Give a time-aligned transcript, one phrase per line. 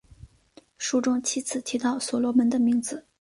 [0.79, 3.05] 书中七次提到所罗门的名字。